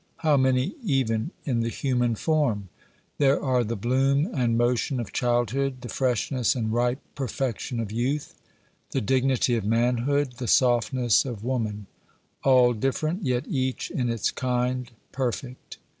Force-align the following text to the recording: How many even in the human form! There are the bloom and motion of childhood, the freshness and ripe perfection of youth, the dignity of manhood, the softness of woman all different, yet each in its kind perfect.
How 0.25 0.35
many 0.35 0.73
even 0.81 1.29
in 1.45 1.59
the 1.61 1.69
human 1.69 2.15
form! 2.15 2.69
There 3.19 3.39
are 3.39 3.63
the 3.63 3.75
bloom 3.75 4.27
and 4.33 4.57
motion 4.57 4.99
of 4.99 5.13
childhood, 5.13 5.81
the 5.81 5.89
freshness 5.89 6.55
and 6.55 6.73
ripe 6.73 6.97
perfection 7.13 7.79
of 7.79 7.91
youth, 7.91 8.33
the 8.93 9.01
dignity 9.01 9.55
of 9.57 9.63
manhood, 9.63 10.37
the 10.39 10.47
softness 10.47 11.23
of 11.23 11.43
woman 11.43 11.85
all 12.43 12.73
different, 12.73 13.23
yet 13.25 13.45
each 13.47 13.91
in 13.91 14.09
its 14.09 14.31
kind 14.31 14.89
perfect. 15.11 15.77